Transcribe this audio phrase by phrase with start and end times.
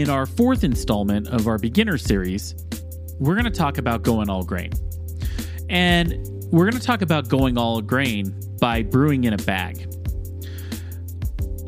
[0.00, 2.54] In our fourth installment of our beginner series,
[3.18, 4.70] we're going to talk about going all grain.
[5.68, 9.86] And we're going to talk about going all grain by brewing in a bag.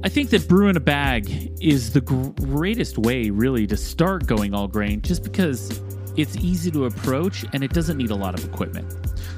[0.02, 4.54] I think that brew in a bag is the greatest way, really, to start going
[4.54, 5.82] all grain just because
[6.16, 8.90] it's easy to approach and it doesn't need a lot of equipment.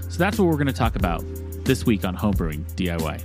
[0.09, 1.25] So that's what we're going to talk about
[1.65, 3.25] this week on Homebrewing DIY.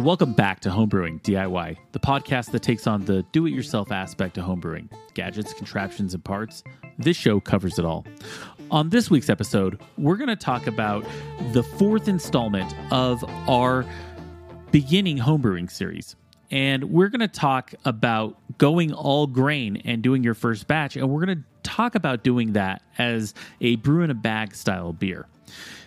[0.00, 3.92] And welcome back to Homebrewing DIY, the podcast that takes on the do it yourself
[3.92, 6.64] aspect of homebrewing gadgets, contraptions, and parts.
[6.96, 8.06] This show covers it all.
[8.70, 11.04] On this week's episode, we're going to talk about
[11.52, 13.84] the fourth installment of our
[14.70, 16.16] beginning homebrewing series.
[16.50, 20.96] And we're going to talk about going all grain and doing your first batch.
[20.96, 24.94] And we're going to talk about doing that as a brew in a bag style
[24.94, 25.26] beer.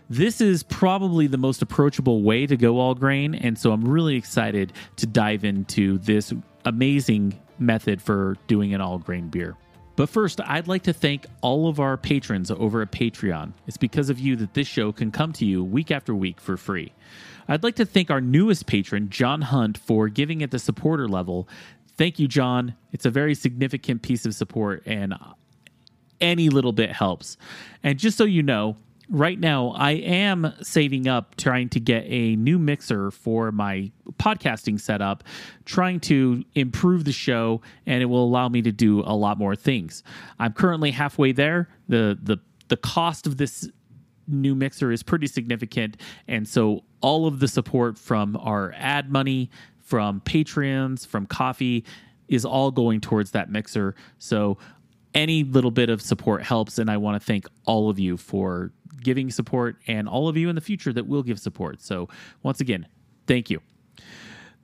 [0.09, 4.15] This is probably the most approachable way to go all grain, and so I'm really
[4.15, 6.33] excited to dive into this
[6.65, 9.55] amazing method for doing an all grain beer.
[9.95, 13.53] But first, I'd like to thank all of our patrons over at Patreon.
[13.67, 16.57] It's because of you that this show can come to you week after week for
[16.57, 16.93] free.
[17.47, 21.47] I'd like to thank our newest patron, John Hunt, for giving at the supporter level.
[21.95, 22.75] Thank you, John.
[22.91, 25.13] It's a very significant piece of support, and
[26.19, 27.37] any little bit helps.
[27.83, 28.77] And just so you know,
[29.09, 34.79] right now I am saving up trying to get a new mixer for my podcasting
[34.79, 35.23] setup,
[35.65, 39.55] trying to improve the show and it will allow me to do a lot more
[39.55, 40.03] things.
[40.39, 41.69] I'm currently halfway there.
[41.87, 42.37] The the
[42.69, 43.69] the cost of this
[44.27, 45.97] new mixer is pretty significant
[46.29, 49.49] and so all of the support from our ad money,
[49.81, 51.83] from Patreons, from Ko-fi
[52.29, 53.95] is all going towards that mixer.
[54.17, 54.57] So
[55.13, 58.71] any little bit of support helps and I want to thank all of you for
[59.01, 61.81] giving support and all of you in the future that will give support.
[61.81, 62.09] So,
[62.41, 62.87] once again,
[63.27, 63.61] thank you.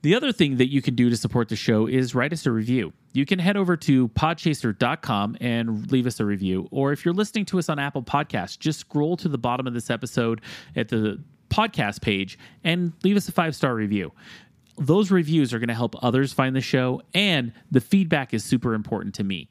[0.02, 2.50] The other thing that you can do to support the show is write us a
[2.50, 2.94] review.
[3.12, 6.68] You can head over to podchaser.com and leave us a review.
[6.70, 9.74] Or if you're listening to us on Apple Podcasts, just scroll to the bottom of
[9.74, 10.40] this episode
[10.74, 14.12] at the podcast page and leave us a five star review.
[14.78, 18.72] Those reviews are going to help others find the show, and the feedback is super
[18.72, 19.50] important to me.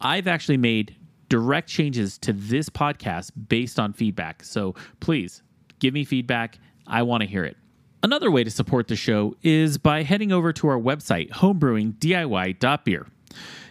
[0.00, 0.96] I've actually made
[1.28, 4.42] direct changes to this podcast based on feedback.
[4.42, 5.42] So please
[5.78, 6.58] give me feedback.
[6.86, 7.56] I want to hear it.
[8.02, 13.06] Another way to support the show is by heading over to our website, homebrewingdiy.beer.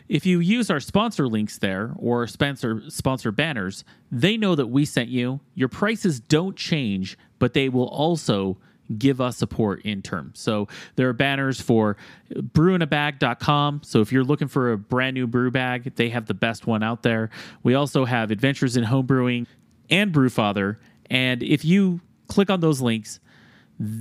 [0.08, 4.86] If you use our sponsor links there or sponsor sponsor banners, they know that we
[4.86, 5.40] sent you.
[5.54, 8.58] Your prices don't change, but they will also
[8.98, 10.32] give us support in turn.
[10.34, 11.98] So there are banners for
[12.34, 13.82] brewinabag.com.
[13.84, 16.84] So if you're looking for a brand new brew bag, they have the best one
[16.84, 17.30] out there.
[17.64, 19.48] We also have Adventures in Homebrewing
[19.90, 20.78] and Brewfather.
[21.10, 23.20] And if you click on those links,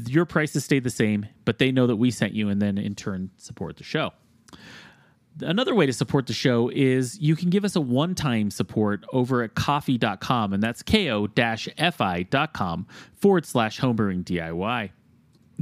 [0.07, 2.95] your prices stay the same, but they know that we sent you and then in
[2.95, 4.13] turn support the show.
[5.41, 9.05] Another way to support the show is you can give us a one time support
[9.13, 14.91] over at ko-fi.com, and that's ko fi.com forward slash homebrewing DIY.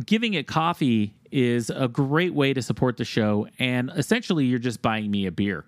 [0.04, 4.82] Giving it coffee is a great way to support the show, and essentially, you're just
[4.82, 5.64] buying me a beer.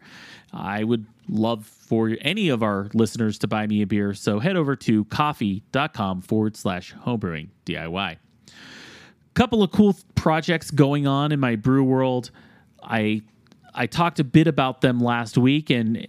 [0.52, 4.56] I would love for any of our listeners to buy me a beer, so head
[4.56, 8.18] over to ko-fi.com forward slash homebrewing DIY
[9.38, 12.32] couple of cool projects going on in my brew world.
[12.82, 13.22] I
[13.78, 16.08] I talked a bit about them last week, and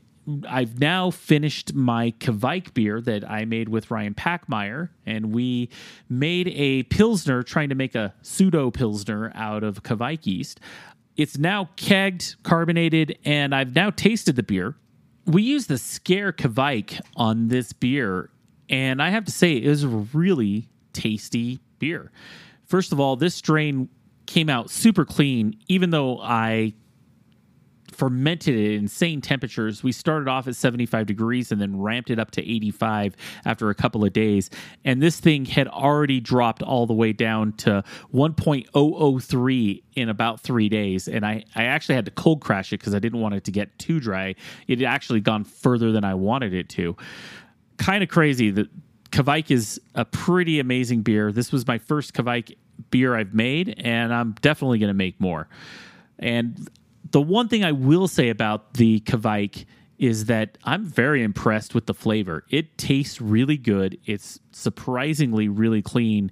[0.50, 5.70] I've now finished my Kveik beer that I made with Ryan Packmeyer, and we
[6.10, 10.60] made a pilsner trying to make a pseudo pilsner out of Kveik yeast.
[11.16, 14.74] It's now kegged, carbonated, and I've now tasted the beer.
[15.28, 18.32] We used the Skare Kveik on this beer,
[18.68, 22.12] and I have to say, it was a really tasty beer.
[22.66, 23.90] First of all, this strain
[24.26, 26.74] came out super clean, even though I
[28.00, 29.84] fermented it at insane temperatures.
[29.84, 33.14] We started off at 75 degrees and then ramped it up to 85
[33.44, 34.50] after a couple of days.
[34.86, 40.70] And this thing had already dropped all the way down to 1.003 in about three
[40.70, 41.10] days.
[41.10, 43.52] And I, I actually had to cold crash it because I didn't want it to
[43.52, 44.34] get too dry.
[44.70, 46.96] It had actually gone further than I wanted it to.
[47.76, 48.70] Kind of crazy that
[49.12, 51.34] Kveik is a pretty amazing beer.
[51.34, 52.56] This was my first Kveik
[52.92, 55.50] beer I've made, and I'm definitely going to make more.
[56.18, 56.70] And
[57.12, 59.66] the one thing I will say about the Kveik
[59.98, 62.46] is that I'm very impressed with the flavor.
[62.50, 64.00] It tastes really good.
[64.06, 66.32] It's surprisingly really clean.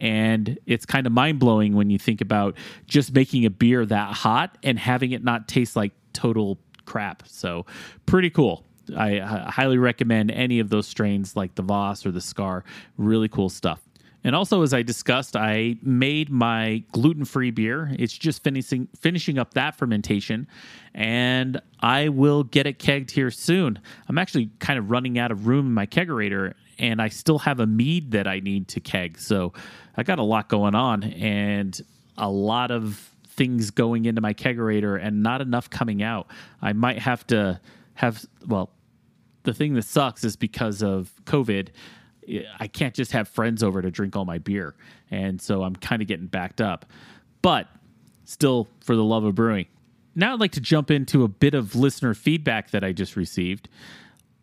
[0.00, 4.14] And it's kind of mind blowing when you think about just making a beer that
[4.14, 7.24] hot and having it not taste like total crap.
[7.26, 7.66] So,
[8.06, 8.64] pretty cool.
[8.96, 12.64] I, I highly recommend any of those strains like the Voss or the Scar.
[12.96, 13.80] Really cool stuff.
[14.28, 17.90] And also, as I discussed, I made my gluten free beer.
[17.98, 20.46] It's just finishing finishing up that fermentation,
[20.92, 23.78] and I will get it kegged here soon.
[24.06, 27.58] I'm actually kind of running out of room in my kegerator, and I still have
[27.58, 29.18] a mead that I need to keg.
[29.18, 29.54] So
[29.96, 31.80] I got a lot going on, and
[32.18, 36.26] a lot of things going into my kegerator, and not enough coming out.
[36.60, 37.62] I might have to
[37.94, 38.72] have well
[39.44, 41.68] the thing that sucks is because of COVID,
[42.58, 44.74] I can't just have friends over to drink all my beer.
[45.10, 46.86] And so I'm kind of getting backed up.
[47.42, 47.68] But
[48.24, 49.66] still, for the love of brewing.
[50.14, 53.68] Now I'd like to jump into a bit of listener feedback that I just received.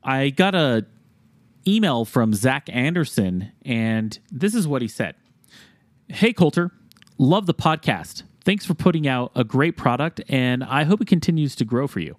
[0.03, 0.85] I got a
[1.67, 5.15] email from Zach Anderson, and this is what he said.
[6.07, 6.71] Hey Colter,
[7.17, 8.23] love the podcast.
[8.45, 11.99] Thanks for putting out a great product, and I hope it continues to grow for
[11.99, 12.15] you.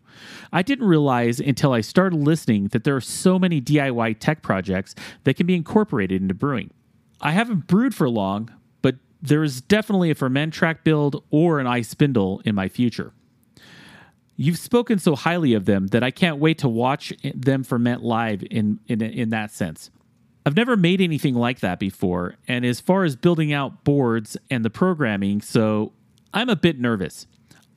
[0.52, 4.96] I didn't realize until I started listening that there are so many DIY tech projects
[5.22, 6.72] that can be incorporated into brewing.
[7.20, 8.50] I haven't brewed for long,
[8.82, 13.12] but there is definitely a Fermentrack build or an iSpindel in my future.
[14.34, 18.44] You've spoken so highly of them that I can't wait to watch them ferment live
[18.50, 19.90] in, in, in that sense.
[20.44, 24.64] I've never made anything like that before, and as far as building out boards and
[24.64, 25.92] the programming, so
[26.32, 27.26] I'm a bit nervous.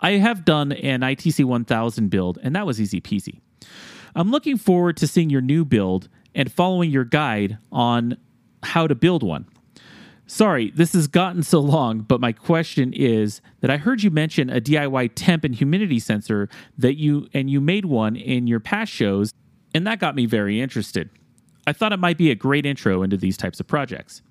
[0.02, 3.42] I have done an ITC 1000 build, and that was easy peasy.
[4.16, 8.18] I'm looking forward to seeing your new build and following your guide on
[8.64, 9.46] how to build one.
[10.28, 14.50] Sorry, this has gotten so long, but my question is that I heard you mention
[14.50, 18.92] a DIY temp and humidity sensor that you and you made one in your past
[18.92, 19.34] shows,
[19.74, 21.10] and that got me very interested.
[21.66, 24.22] I thought it might be a great intro into these types of projects.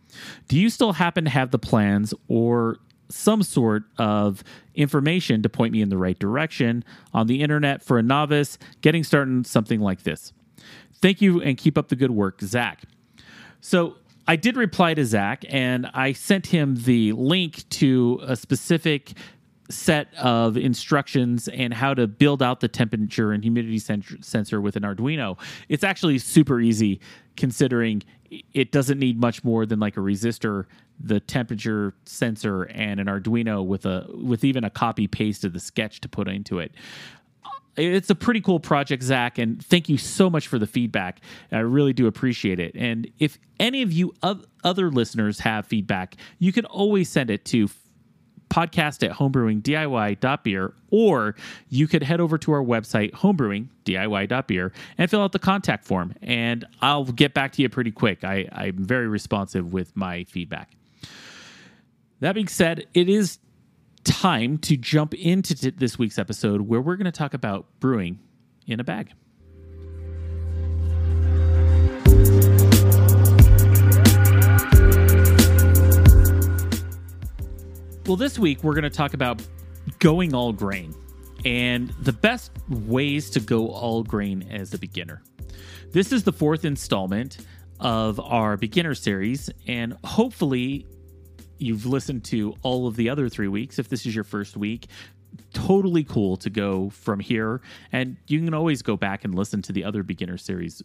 [0.47, 5.73] Do you still happen to have the plans or some sort of information to point
[5.73, 10.03] me in the right direction on the internet for a novice getting started something like
[10.03, 10.33] this.
[11.01, 12.83] Thank you and keep up the good work, Zach.
[13.61, 13.97] So
[14.27, 19.15] I did reply to Zach and I sent him the link to a specific
[19.71, 24.83] set of instructions and how to build out the temperature and humidity sensor with an
[24.83, 25.39] Arduino.
[25.69, 27.01] It's actually super easy
[27.37, 28.03] considering
[28.53, 30.67] it doesn't need much more than like a resistor
[31.01, 35.61] the temperature sensor and an Arduino with a with even a copy paste of the
[35.61, 36.73] sketch to put into it.
[37.45, 41.21] Uh, it's a pretty cool project, Zach, and thank you so much for the feedback.
[41.53, 42.75] I really do appreciate it.
[42.75, 44.13] And if any of you
[44.65, 47.69] other listeners have feedback, you can always send it to
[48.49, 51.35] podcast at homebrewingdiy.beer, or
[51.69, 56.15] you could head over to our website, homebrewingdiy.beer, and fill out the contact form.
[56.23, 58.25] And I'll get back to you pretty quick.
[58.25, 60.73] I, I'm very responsive with my feedback.
[62.21, 63.39] That being said, it is
[64.05, 68.19] time to jump into t- this week's episode where we're going to talk about brewing
[68.67, 69.13] in a bag.
[78.09, 79.47] Well, this week we're going to talk about
[79.99, 80.95] going all grain
[81.45, 85.21] and the best ways to go all grain as a beginner.
[85.93, 87.37] This is the fourth installment
[87.81, 90.87] of our beginner series, and hopefully,
[91.59, 93.79] you've listened to all of the other three weeks.
[93.79, 94.87] If this is your first week,
[95.53, 97.61] totally cool to go from here.
[97.93, 100.83] And you can always go back and listen to the other beginner series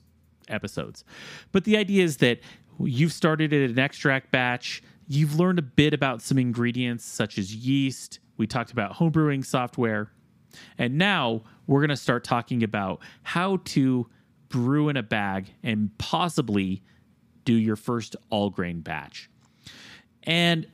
[0.49, 1.05] episodes.
[1.53, 2.41] But the idea is that
[2.79, 4.83] you've started at an extract batch,
[5.15, 8.19] you've learned a bit about some ingredients such as yeast.
[8.37, 10.11] We talked about homebrewing software.
[10.77, 14.07] And now we're going to start talking about how to
[14.49, 16.83] brew in a bag and possibly
[17.45, 19.29] do your first all grain batch.
[20.23, 20.67] And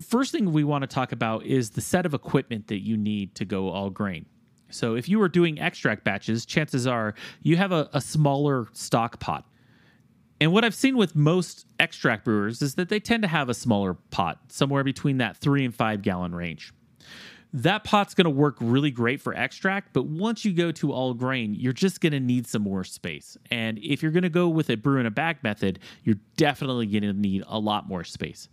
[0.00, 3.34] first thing we want to talk about is the set of equipment that you need
[3.36, 4.26] to go all grain.
[4.70, 9.20] So if you are doing extract batches, chances are you have a, a smaller stock
[9.20, 9.46] pot.
[10.40, 13.54] And what I've seen with most extract brewers is that they tend to have a
[13.54, 16.72] smaller pot, somewhere between that three and five gallon range.
[17.52, 21.14] That pot's going to work really great for extract, but once you go to all
[21.14, 23.36] grain, you're just going to need some more space.
[23.52, 26.86] And if you're going to go with a brew in a bag method, you're definitely
[26.86, 28.48] going to need a lot more space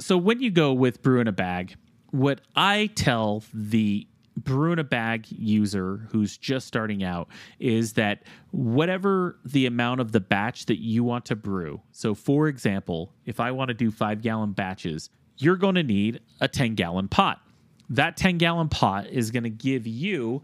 [0.00, 1.76] so when you go with brew in a bag,
[2.10, 4.06] what I tell the
[4.36, 8.22] brew in a bag user who's just starting out is that
[8.52, 11.80] whatever the amount of the batch that you want to brew.
[11.92, 16.20] So, for example, if I want to do five gallon batches, you're going to need
[16.40, 17.40] a 10 gallon pot.
[17.88, 20.42] That 10 gallon pot is going to give you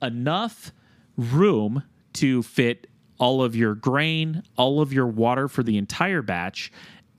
[0.00, 0.72] enough
[1.16, 1.82] room
[2.14, 2.86] to fit
[3.18, 6.70] all of your grain, all of your water for the entire batch,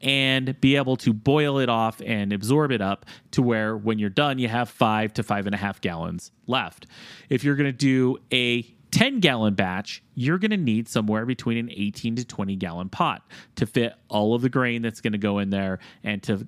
[0.01, 4.09] and be able to boil it off and absorb it up to where when you're
[4.09, 6.85] done, you have five to five and a half gallons left.
[7.29, 11.57] If you're going to do a 10 gallon batch, you're going to need somewhere between
[11.57, 13.23] an 18 to 20 gallon pot
[13.55, 16.47] to fit all of the grain that's going to go in there and to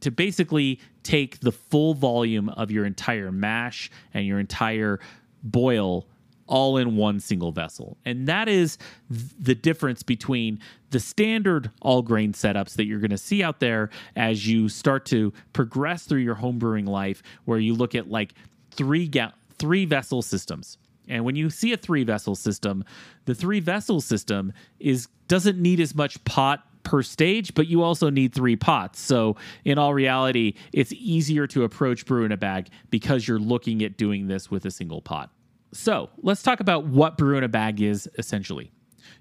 [0.00, 4.98] to basically take the full volume of your entire mash and your entire
[5.44, 6.06] boil
[6.46, 7.96] all in one single vessel.
[8.04, 8.78] And that is
[9.10, 10.58] the difference between
[10.90, 15.06] the standard all grain setups that you're going to see out there as you start
[15.06, 18.34] to progress through your homebrewing life, where you look at like
[18.70, 20.78] three ga- three vessel systems.
[21.08, 22.84] And when you see a three vessel system,
[23.24, 28.10] the three vessel system is doesn't need as much pot per stage, but you also
[28.10, 29.00] need three pots.
[29.00, 33.82] So, in all reality, it's easier to approach brew in a bag because you're looking
[33.82, 35.30] at doing this with a single pot.
[35.72, 38.72] So let's talk about what brew in a bag is essentially.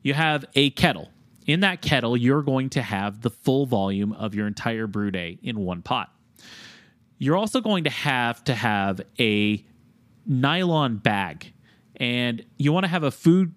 [0.04, 1.10] You have a kettle.
[1.48, 5.40] In that kettle, you're going to have the full volume of your entire brew day
[5.42, 6.14] in one pot.
[7.18, 9.64] You're also going to have to have a
[10.26, 11.54] nylon bag,
[11.96, 13.54] and you want to have a food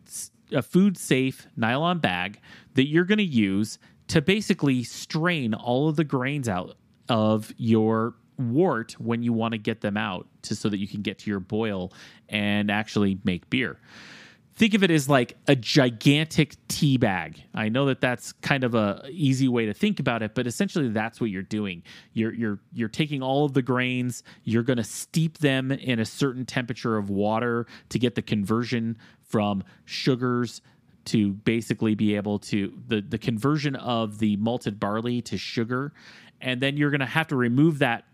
[0.53, 2.39] a food safe nylon bag
[2.75, 6.77] that you're going to use to basically strain all of the grains out
[7.09, 11.03] of your wort when you want to get them out to so that you can
[11.03, 11.93] get to your boil
[12.29, 13.79] and actually make beer.
[14.57, 17.43] Think of it as like a gigantic tea bag.
[17.55, 20.89] I know that that's kind of a easy way to think about it, but essentially
[20.91, 21.83] that's what you're doing.
[22.13, 26.05] You're you're you're taking all of the grains, you're going to steep them in a
[26.05, 30.63] certain temperature of water to get the conversion from sugars
[31.07, 35.93] to basically be able to the the conversion of the malted barley to sugar
[36.41, 38.05] and then you're going to have to remove that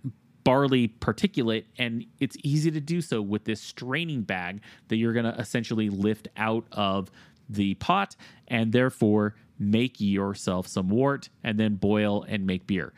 [0.44, 5.25] barley particulate and it's easy to do so with this straining bag that you're going
[5.25, 7.11] to essentially lift out of
[7.49, 8.16] the pot
[8.49, 12.92] and therefore make yourself some wort and then boil and make beer.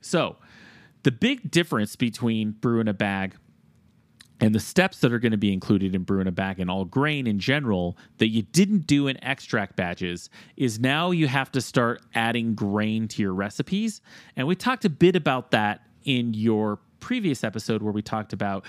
[0.00, 0.36] So,
[1.02, 3.36] the big difference between brew in a bag
[4.40, 6.84] and the steps that are going to be included in brewing a bag and all
[6.84, 11.60] grain in general that you didn't do in extract batches is now you have to
[11.60, 14.00] start adding grain to your recipes.
[14.36, 18.64] And we talked a bit about that in your previous episode where we talked about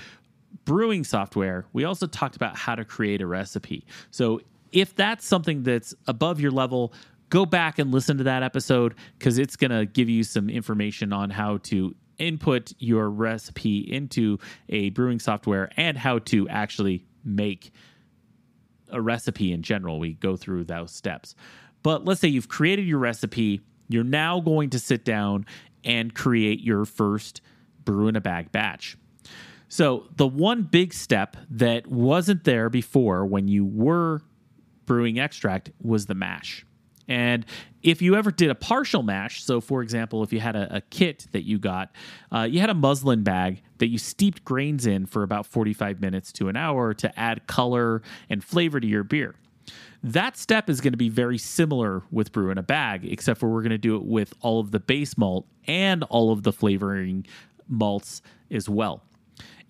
[0.65, 1.65] brewing software.
[1.73, 3.85] We also talked about how to create a recipe.
[4.11, 4.41] So
[4.71, 6.93] if that's something that's above your level,
[7.29, 11.11] go back and listen to that episode because it's going to give you some information
[11.11, 17.71] on how to input your recipe into a brewing software and how to actually make
[18.89, 19.99] a recipe in general.
[19.99, 21.35] We go through those steps.
[21.83, 25.45] But let's say you've created your recipe, you're now going to sit down
[25.83, 27.41] and create your first
[27.83, 28.97] brew in a bag batch.
[29.67, 34.21] So, the one big step that wasn't there before when you were
[34.85, 36.65] brewing extract was the mash.
[37.07, 37.45] And
[37.83, 40.81] if you ever did a partial mash, so for example, if you had a, a
[40.81, 41.91] kit that you got,
[42.31, 46.31] uh, you had a muslin bag that you steeped grains in for about 45 minutes
[46.33, 49.35] to an hour to add color and flavor to your beer.
[50.03, 53.49] That step is going to be very similar with brew in a bag, except for
[53.49, 56.53] we're going to do it with all of the base malt and all of the
[56.53, 57.25] flavoring
[57.67, 58.21] malts
[58.51, 59.01] as well.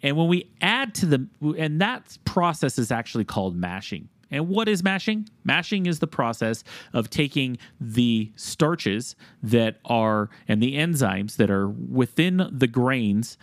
[0.04, 1.28] And when we add to the,
[1.58, 4.10] and that process is actually called mashing.
[4.32, 5.30] And what is mashing?
[5.44, 6.64] Mashing is the process
[6.94, 13.38] of taking the starches that are and the enzymes that are within the grains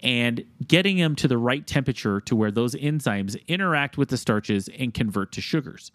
[0.00, 4.68] and getting them to the right temperature to where those enzymes interact with the starches
[4.78, 5.90] and convert to sugars.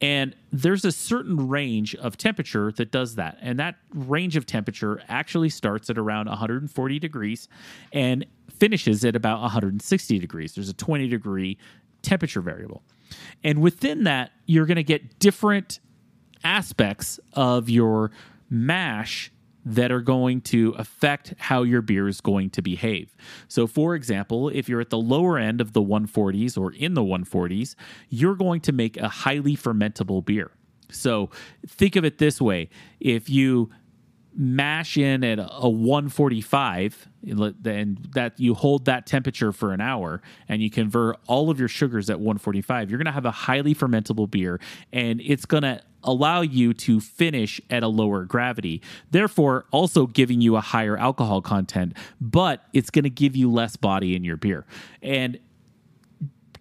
[0.00, 3.38] And there's a certain range of temperature that does that.
[3.40, 7.48] And that range of temperature actually starts at around 140 degrees
[7.92, 8.24] and
[8.58, 10.54] finishes at about 160 degrees.
[10.54, 11.58] There's a 20 degree
[12.02, 12.82] temperature variable.
[13.42, 15.80] And within that, you're going to get different
[16.44, 18.10] aspects of your
[18.48, 19.30] mash
[19.64, 23.14] that are going to affect how your beer is going to behave.
[23.48, 27.02] So, for example, if you're at the lower end of the 140s or in the
[27.02, 27.74] 140s,
[28.08, 30.50] you're going to make a highly fermentable beer.
[30.90, 31.30] So,
[31.66, 33.70] think of it this way if you
[34.34, 40.62] mash in at a 145 and that you hold that temperature for an hour and
[40.62, 44.30] you convert all of your sugars at 145 you're going to have a highly fermentable
[44.30, 44.60] beer
[44.92, 50.40] and it's going to allow you to finish at a lower gravity therefore also giving
[50.40, 54.36] you a higher alcohol content but it's going to give you less body in your
[54.36, 54.64] beer.
[55.02, 55.38] And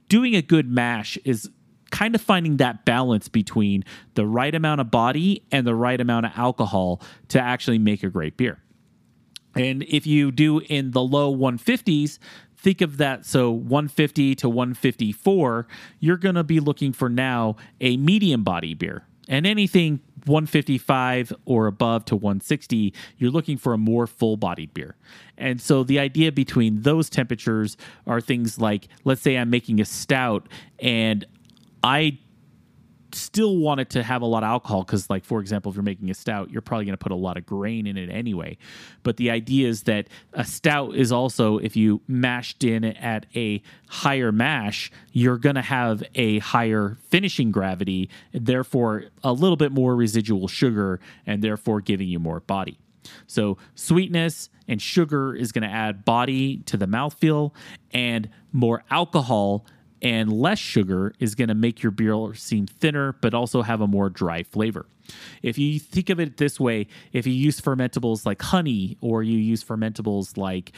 [0.07, 1.49] doing a good mash is
[1.89, 3.83] kind of finding that balance between
[4.15, 8.09] the right amount of body and the right amount of alcohol to actually make a
[8.09, 8.59] great beer.
[9.55, 12.19] And if you do in the low 150s,
[12.59, 15.67] think of that so 150 to 154
[15.99, 21.67] you're going to be looking for now a medium body beer and anything 155 or
[21.67, 24.95] above to 160 you're looking for a more full bodied beer
[25.37, 29.85] and so the idea between those temperatures are things like let's say i'm making a
[29.85, 30.47] stout
[30.79, 31.25] and
[31.83, 32.19] I
[33.13, 35.83] still want it to have a lot of alcohol because like for example if you're
[35.83, 38.57] making a stout you're probably going to put a lot of grain in it anyway.
[39.03, 43.61] But the idea is that a stout is also if you mashed in at a
[43.87, 49.95] higher mash you're going to have a higher finishing gravity therefore a little bit more
[49.95, 52.79] residual sugar and therefore giving you more body.
[53.27, 57.53] So sweetness and sugar is going to add body to the mouthfeel
[57.91, 59.65] and more alcohol
[60.01, 63.87] and less sugar is going to make your beer seem thinner, but also have a
[63.87, 64.85] more dry flavor.
[65.41, 69.37] If you think of it this way, if you use fermentables like honey or you
[69.37, 70.71] use fermentables like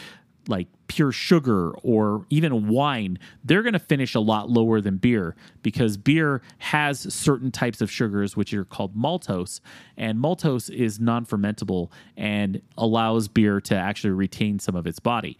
[0.48, 5.36] like pure sugar or even wine, they're going to finish a lot lower than beer
[5.62, 9.60] because beer has certain types of sugars which are called maltose,
[9.98, 15.38] and maltose is non fermentable and allows beer to actually retain some of its body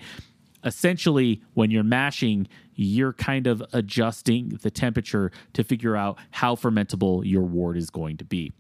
[0.64, 7.22] essentially when you're mashing you're kind of adjusting the temperature to figure out how fermentable
[7.24, 8.52] your wort is going to be.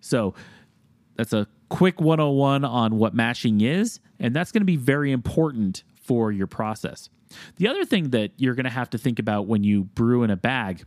[0.00, 0.34] So
[1.16, 5.84] that's a quick 101 on what mashing is and that's going to be very important
[6.00, 7.10] for your process.
[7.56, 10.30] The other thing that you're going to have to think about when you brew in
[10.30, 10.84] a bag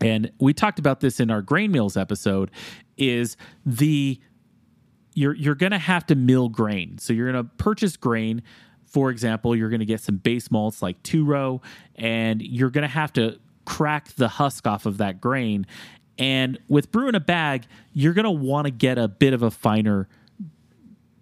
[0.00, 2.50] and we talked about this in our grain mills episode
[2.96, 4.20] is the
[5.14, 6.98] you're you're going to have to mill grain.
[6.98, 8.42] So you're going to purchase grain
[8.86, 11.60] for example, you're going to get some base malts like two row,
[11.96, 15.66] and you're going to have to crack the husk off of that grain.
[16.18, 19.42] And with brew in a bag, you're going to want to get a bit of
[19.42, 20.08] a finer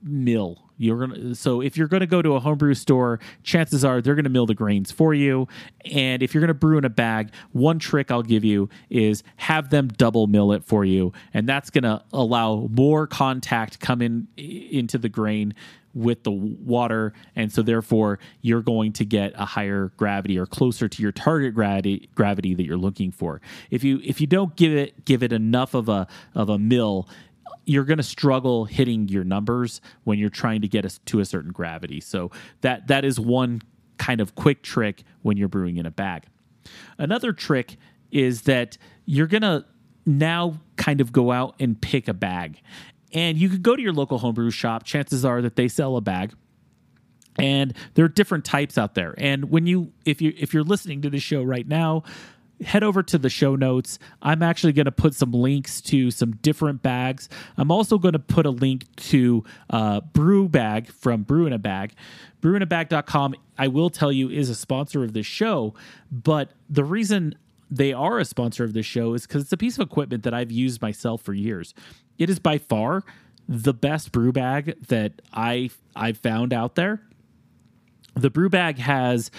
[0.02, 0.64] mill.
[0.76, 4.28] You're gonna so if you're gonna go to a homebrew store, chances are they're gonna
[4.28, 5.46] mill the grains for you.
[5.92, 9.70] And if you're gonna brew in a bag, one trick I'll give you is have
[9.70, 14.98] them double mill it for you, and that's gonna allow more contact come in into
[14.98, 15.54] the grain
[15.94, 20.88] with the water and so therefore you're going to get a higher gravity or closer
[20.88, 23.40] to your target gravity gravity that you're looking for.
[23.70, 27.08] If you if you don't give it give it enough of a of a mill
[27.66, 31.24] you're going to struggle hitting your numbers when you're trying to get us to a
[31.24, 32.00] certain gravity.
[32.00, 32.30] So
[32.60, 33.62] that that is one
[33.98, 36.24] kind of quick trick when you're brewing in a bag.
[36.98, 37.76] Another trick
[38.10, 38.76] is that
[39.06, 39.64] you're going to
[40.06, 42.60] now kind of go out and pick a bag
[43.14, 44.84] and you could go to your local homebrew shop.
[44.84, 46.34] Chances are that they sell a bag.
[47.38, 49.14] and there are different types out there.
[49.16, 52.04] And when you if you if you're listening to the show right now
[52.62, 53.98] head over to the show notes.
[54.22, 57.28] I'm actually going to put some links to some different bags.
[57.56, 61.58] I'm also going to put a link to uh, brew bag from brew in a
[61.58, 61.94] bag.
[62.42, 65.74] Brewinabag.com i will tell you is a sponsor of this show.
[66.10, 67.36] But the reason
[67.70, 70.34] they are a sponsor of this show is because it's a piece of equipment that
[70.34, 71.74] i've used myself for years
[72.18, 73.02] it is by far
[73.48, 77.00] the best brew bag that i i've found out there
[78.14, 79.30] the brew bag has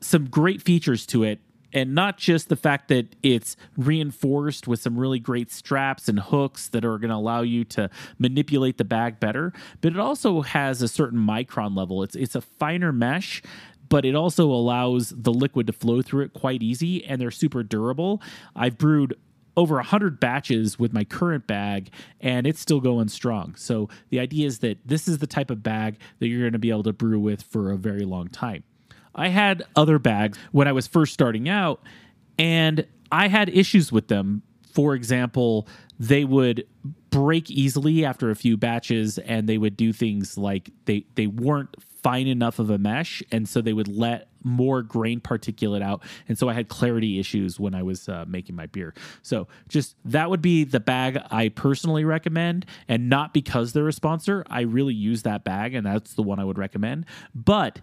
[0.00, 1.40] some great features to it
[1.72, 6.68] and not just the fact that it's reinforced with some really great straps and hooks
[6.68, 10.80] that are going to allow you to manipulate the bag better, but it also has
[10.80, 12.02] a certain micron level.
[12.02, 13.42] It's it's a finer mesh,
[13.88, 17.62] but it also allows the liquid to flow through it quite easy and they're super
[17.62, 18.22] durable.
[18.54, 19.14] I've brewed
[19.56, 23.54] over 100 batches with my current bag and it's still going strong.
[23.56, 26.58] So the idea is that this is the type of bag that you're going to
[26.58, 28.62] be able to brew with for a very long time.
[29.18, 31.82] I had other bags when I was first starting out,
[32.38, 34.42] and I had issues with them.
[34.72, 35.66] For example,
[35.98, 36.64] they would
[37.10, 41.74] break easily after a few batches, and they would do things like they they weren't
[42.02, 46.38] fine enough of a mesh, and so they would let more grain particulate out, and
[46.38, 48.94] so I had clarity issues when I was uh, making my beer.
[49.22, 53.92] So just that would be the bag I personally recommend, and not because they're a
[53.92, 54.44] sponsor.
[54.48, 57.06] I really use that bag, and that's the one I would recommend.
[57.34, 57.80] But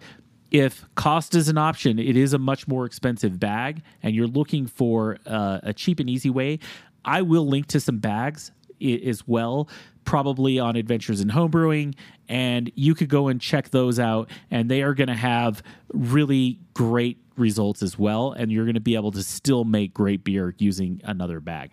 [0.50, 4.66] if cost is an option, it is a much more expensive bag, and you're looking
[4.66, 6.58] for uh, a cheap and easy way.
[7.04, 8.50] I will link to some bags
[8.80, 9.68] as well,
[10.04, 11.94] probably on Adventures in Homebrewing,
[12.28, 15.62] and you could go and check those out, and they are going to have
[15.92, 20.24] really great results as well, and you're going to be able to still make great
[20.24, 21.70] beer using another bag.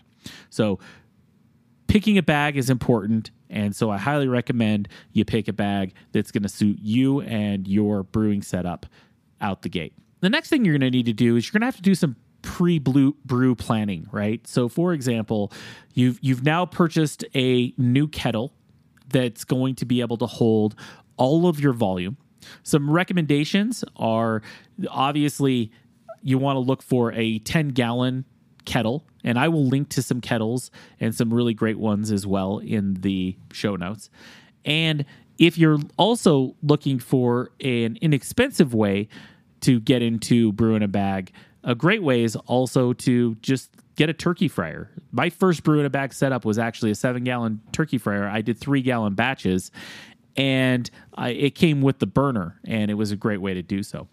[0.50, 0.80] So
[1.88, 3.30] picking a bag is important.
[3.52, 7.68] And so I highly recommend you pick a bag that's going to suit you and
[7.68, 8.88] your brewing setup
[9.42, 9.94] out the gate.
[10.22, 11.84] The next thing you're going to need to do is you're going to have to
[11.84, 14.45] do some pre brew planning, right?
[14.45, 15.51] So for example,
[15.95, 18.53] you've you've now purchased a new kettle
[19.10, 20.75] that's going to be able to hold
[21.17, 22.17] all of your volume.
[22.62, 24.43] Some recommendations are
[24.89, 25.71] obviously
[26.21, 28.25] you want to look for a 10 gallon
[28.65, 32.60] kettle and I will link to some kettles and some really great ones as well
[32.60, 34.10] in the show notes.
[34.65, 35.06] And
[35.38, 39.08] if you're also looking for an inexpensive way
[39.62, 41.32] to get into brewing a bag,
[41.63, 44.89] a great way is also to just get a turkey fryer.
[45.12, 48.28] My first brew in a bag setup was actually a seven gallon turkey fryer.
[48.28, 49.71] I did three gallon batches
[50.36, 53.84] and I, it came with the burner, and it was a great way to do
[53.84, 54.08] so.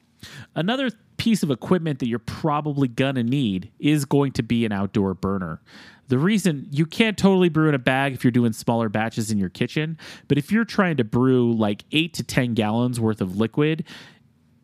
[0.55, 5.15] Another piece of equipment that you're probably gonna need is going to be an outdoor
[5.15, 5.61] burner.
[6.09, 9.39] The reason you can't totally brew in a bag if you're doing smaller batches in
[9.39, 9.97] your kitchen,
[10.29, 13.85] but if you're trying to brew like eight to 10 gallons worth of liquid,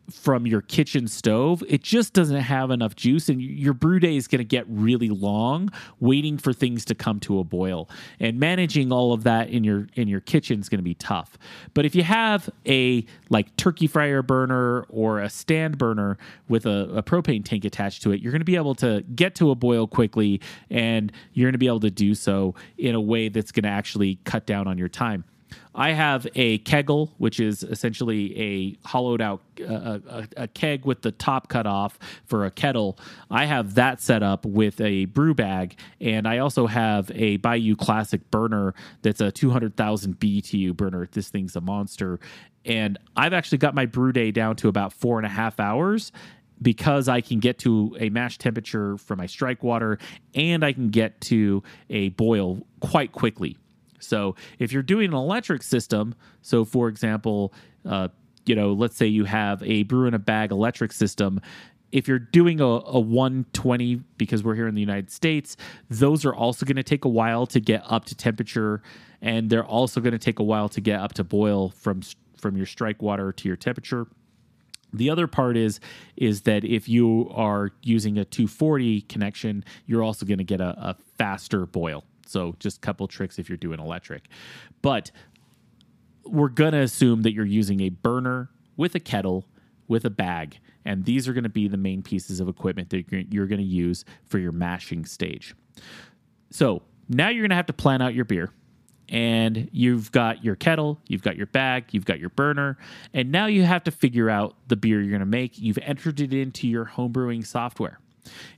[0.09, 4.27] from your kitchen stove, it just doesn't have enough juice, and your brew day is
[4.27, 7.89] going to get really long waiting for things to come to a boil.
[8.19, 11.37] And managing all of that in your in your kitchen is going to be tough.
[11.73, 16.17] But if you have a like turkey fryer burner or a stand burner
[16.47, 19.35] with a, a propane tank attached to it, you're going to be able to get
[19.35, 23.01] to a boil quickly, and you're going to be able to do so in a
[23.01, 25.25] way that's going to actually cut down on your time.
[25.77, 31.03] I have a keggle, which is essentially a hollowed out uh, a, a, keg with
[31.03, 32.97] the top cut off for a kettle.
[33.29, 37.75] I have that set up with a brew bag, and I also have a Bayou
[37.75, 41.07] Classic burner that's a 200,000 BTU burner.
[41.11, 42.19] This thing's a monster.
[42.65, 46.11] And I've actually got my brew day down to about four and a half hours
[46.59, 49.99] because I can get to a mash temperature for my strike water
[50.33, 51.61] and I can get to
[51.91, 53.57] a boil quite quickly.
[53.99, 57.53] So if you're doing an electric system, so for example,
[57.85, 58.09] uh,
[58.45, 61.41] you know, let's say you have a brew in a bag electric system.
[61.91, 65.57] If you're doing a, a 120, because we're here in the United States,
[65.89, 68.81] those are also going to take a while to get up to temperature,
[69.21, 72.01] and they're also going to take a while to get up to boil from
[72.37, 74.07] from your strike water to your temperature.
[74.93, 75.79] The other part is
[76.15, 80.69] is that if you are using a 240 connection, you're also going to get a,
[80.77, 82.03] a faster boil.
[82.27, 84.27] So just a couple tricks if you're doing electric.
[84.81, 85.11] But
[86.25, 89.45] we're going to assume that you're using a burner with a kettle
[89.87, 90.59] with a bag.
[90.85, 93.65] And these are going to be the main pieces of equipment that you're going to
[93.65, 95.55] use for your mashing stage.
[96.49, 98.51] So now you're going to have to plan out your beer.
[99.09, 102.77] And you've got your kettle, you've got your bag, you've got your burner,
[103.13, 105.57] and now you have to figure out the beer you're going to make.
[105.57, 107.99] You've entered it into your homebrewing software.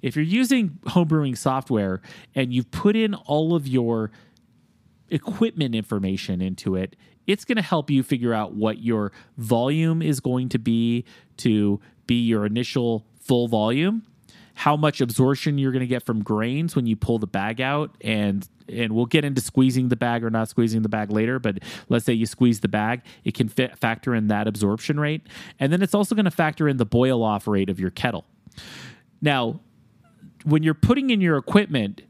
[0.01, 2.01] If you're using homebrewing software
[2.35, 4.11] and you've put in all of your
[5.09, 6.95] equipment information into it,
[7.27, 11.05] it's going to help you figure out what your volume is going to be
[11.37, 14.03] to be your initial full volume
[14.59, 17.95] how much absorption you're going to get from grains when you pull the bag out
[18.01, 21.59] and and we'll get into squeezing the bag or not squeezing the bag later but
[21.87, 25.25] let's say you squeeze the bag it can fit, factor in that absorption rate.
[25.61, 28.25] And then it's also going to factor in the boil off rate of your kettle
[29.21, 29.59] now
[30.45, 32.03] when you're putting in your equipment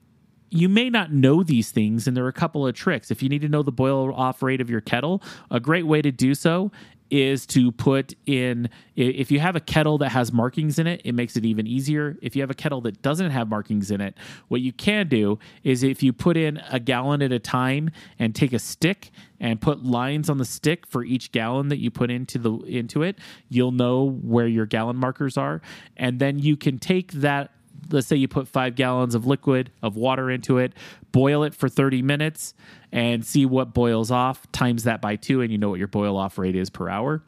[0.52, 3.12] you may not know these things, and there are a couple of tricks.
[3.12, 6.02] If you need to know the boil off rate of your kettle, a great way
[6.02, 6.72] to do so
[7.10, 11.13] is to put in if you have a kettle that has markings in it it
[11.13, 12.17] makes it even easier.
[12.22, 14.15] If you have a kettle that doesn't have markings in it
[14.48, 18.36] what you can do is if you put in a gallon at a time and
[18.36, 22.12] take a stick and put lines on the stick for each gallon that you put
[22.12, 23.17] into the into it
[23.48, 25.62] you'll know where your gallon markers are.
[25.98, 27.52] And then you can take that
[27.91, 30.73] let's say you put five gallons of liquid of water into it,
[31.11, 32.53] boil it for 30 minutes
[32.91, 36.17] and see what boils off, times that by two, and you know what your boil
[36.17, 37.21] off rate is per hour.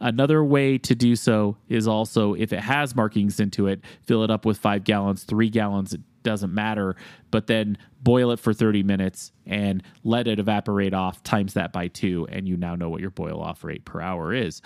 [0.00, 4.30] Another way to do so is also if it has markings into it, fill it
[4.30, 6.96] up with five gallons, three gallons, it doesn't matter,
[7.30, 11.88] but then boil it for 30 minutes and let it evaporate off, times that by
[11.88, 14.60] two, and you now know what your boil off rate per hour is.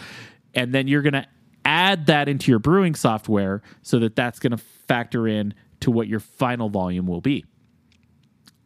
[0.54, 1.26] And then you're going to
[1.64, 6.08] add that into your brewing software so that that's going to factor in to what
[6.08, 7.44] your final volume will be.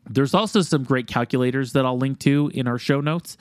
[0.09, 3.37] There's also some great calculators that I'll link to in our show notes.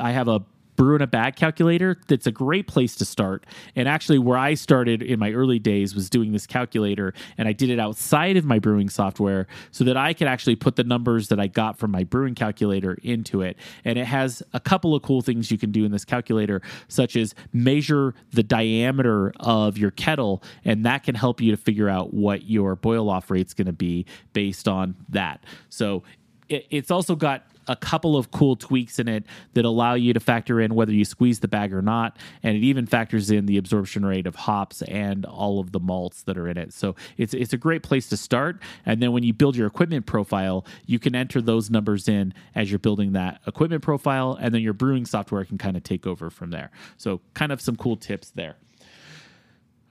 [0.00, 0.44] I have a
[0.76, 3.44] brew in a bag calculator that's a great place to start.
[3.76, 7.52] And actually where i started in my early days was doing this calculator and i
[7.52, 11.28] did it outside of my brewing software so that i could actually put the numbers
[11.28, 13.56] that i got from my brewing calculator into it.
[13.84, 17.16] And it has a couple of cool things you can do in this calculator such
[17.16, 22.14] as measure the diameter of your kettle and that can help you to figure out
[22.14, 25.44] what your boil off rate is going to be based on that.
[25.68, 26.02] So
[26.48, 30.60] it's also got a couple of cool tweaks in it that allow you to factor
[30.60, 32.16] in whether you squeeze the bag or not.
[32.42, 36.22] And it even factors in the absorption rate of hops and all of the malts
[36.24, 36.72] that are in it.
[36.72, 38.60] So it's, it's a great place to start.
[38.84, 42.70] And then when you build your equipment profile, you can enter those numbers in as
[42.70, 44.38] you're building that equipment profile.
[44.40, 46.70] And then your brewing software can kind of take over from there.
[46.96, 48.56] So, kind of some cool tips there.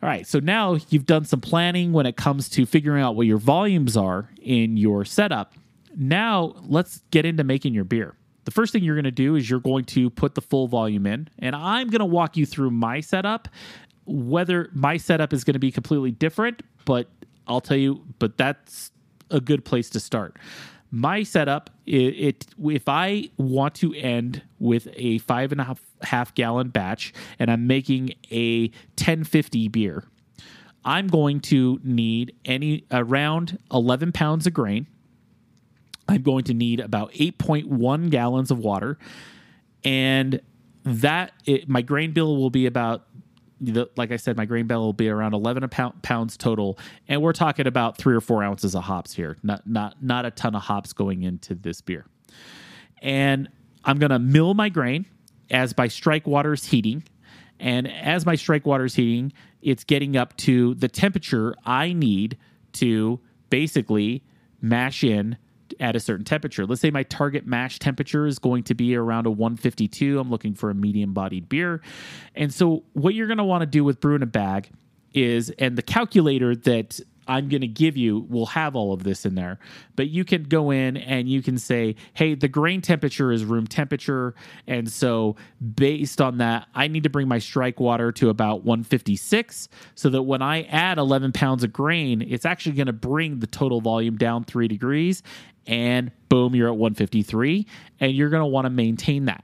[0.03, 3.27] All right, so now you've done some planning when it comes to figuring out what
[3.27, 5.53] your volumes are in your setup.
[5.95, 8.15] Now, let's get into making your beer.
[8.45, 11.05] The first thing you're going to do is you're going to put the full volume
[11.05, 13.47] in, and I'm going to walk you through my setup.
[14.05, 17.07] Whether my setup is going to be completely different, but
[17.47, 18.91] I'll tell you, but that's
[19.29, 20.37] a good place to start.
[20.89, 25.81] My setup, it, it if I want to end with a five and a half,
[26.01, 30.03] half gallon batch and I'm making a 1050 beer,
[30.83, 34.87] I'm going to need any around 11 pounds of grain
[36.11, 38.97] I'm going to need about 8.1 gallons of water.
[39.83, 40.41] And
[40.83, 43.07] that, it, my grain bill will be about
[43.95, 45.69] like I said, my grain bill will be around 11
[46.01, 50.01] pounds total, and we're talking about three or four ounces of hops here, not not
[50.01, 52.05] not a ton of hops going into this beer.
[53.01, 53.49] And
[53.85, 55.05] I'm gonna mill my grain
[55.51, 57.03] as my strike water is heating,
[57.59, 62.37] and as my strike water is heating, it's getting up to the temperature I need
[62.73, 63.19] to
[63.51, 64.23] basically
[64.59, 65.37] mash in
[65.81, 66.65] at a certain temperature.
[66.65, 70.19] Let's say my target mash temperature is going to be around a 152.
[70.19, 71.81] I'm looking for a medium bodied beer.
[72.35, 74.69] And so, what you're going to want to do with brew in a bag
[75.13, 79.25] is, and the calculator that I'm going to give you will have all of this
[79.25, 79.59] in there.
[79.95, 83.67] But you can go in and you can say, hey, the grain temperature is room
[83.67, 84.33] temperature.
[84.67, 85.35] And so,
[85.75, 90.23] based on that, I need to bring my strike water to about 156 so that
[90.23, 94.17] when I add 11 pounds of grain, it's actually going to bring the total volume
[94.17, 95.23] down three degrees.
[95.67, 97.65] And boom, you're at 153.
[97.99, 99.43] And you're going to want to maintain that.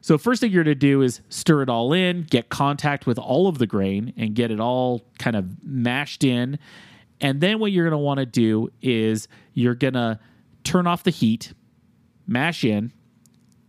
[0.00, 3.18] So, first thing you're going to do is stir it all in, get contact with
[3.18, 6.58] all of the grain, and get it all kind of mashed in.
[7.20, 10.20] And then what you're going to want to do is you're going to
[10.62, 11.52] turn off the heat,
[12.26, 12.92] mash in,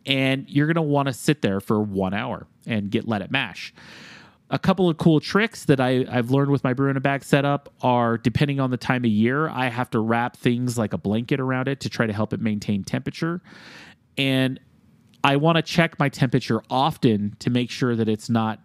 [0.06, 3.32] and you're going to want to sit there for one hour and get let it
[3.32, 3.74] mash.
[4.52, 7.24] A couple of cool tricks that I, I've learned with my brew in a bag
[7.24, 10.98] setup are depending on the time of year, I have to wrap things like a
[10.98, 13.42] blanket around it to try to help it maintain temperature.
[14.18, 14.60] And
[15.24, 18.60] I want to check my temperature often to make sure that it's not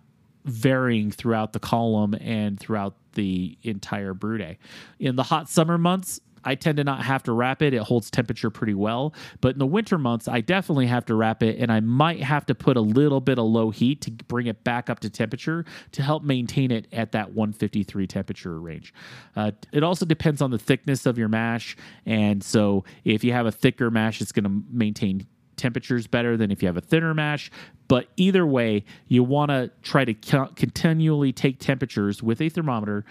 [0.45, 4.59] varying throughout the column and throughout the entire brew day.
[4.99, 7.75] In the hot summer months, I tend to not have to wrap it.
[7.75, 9.15] It holds temperature pretty well.
[9.41, 12.47] But in the winter months, I definitely have to wrap it, and I might have
[12.47, 15.65] to put a little bit of low heat to bring it back up to temperature
[15.93, 18.93] to help maintain it at that 153 temperature range.
[19.37, 21.77] Uh, it also depends on the thickness of your mash.
[22.07, 25.27] And so if you have a thicker mash, it's going to maintain
[25.57, 27.51] temperatures better than if you have a thinner mash.
[27.89, 30.15] But either way, you want to try to
[30.55, 33.05] continually take temperatures with a thermometer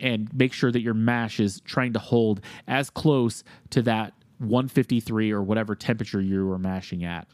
[0.00, 5.32] and make sure that your mash is trying to hold as close to that 153
[5.32, 7.26] or whatever temperature you were mashing at.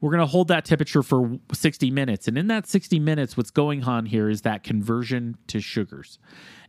[0.00, 2.28] We're going to hold that temperature for 60 minutes.
[2.28, 6.18] And in that 60 minutes, what's going on here is that conversion to sugars.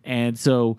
[0.03, 0.77] And so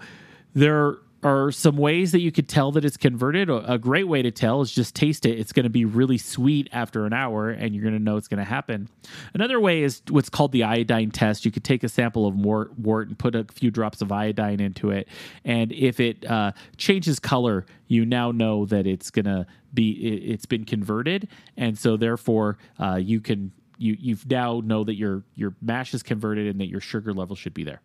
[0.54, 3.50] there are some ways that you could tell that it's converted.
[3.50, 5.38] A great way to tell is just taste it.
[5.38, 8.28] It's going to be really sweet after an hour, and you're going to know it's
[8.28, 8.88] going to happen.
[9.34, 11.44] Another way is what's called the iodine test.
[11.44, 14.90] You could take a sample of wort, and put a few drops of iodine into
[14.90, 15.08] it,
[15.44, 20.30] and if it uh, changes color, you now know that it's going to be it,
[20.30, 25.22] has been converted, and so therefore uh, you can you you now know that your
[25.34, 27.80] your mash is converted and that your sugar level should be there.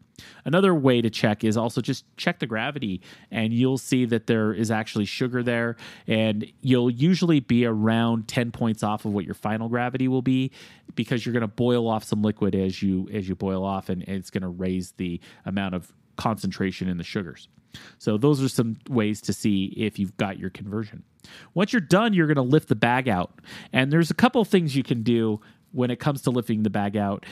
[0.46, 3.02] Another way to check is also just check the gravity,
[3.32, 5.76] and you'll see that there is actually sugar there,
[6.08, 10.52] and you'll usually be around ten points off of what your final gravity will be,
[10.96, 14.08] because you're going to boil off some liquid as you as you boil off, and,
[14.08, 17.48] and it's going to raise the amount of concentration in the sugars.
[17.98, 21.04] So those are some ways to see if you've got your conversion.
[21.54, 23.40] Once you're done, you're going to lift the bag out,
[23.72, 25.40] and there's a couple things you can do
[25.72, 27.26] when it comes to lifting the bag out.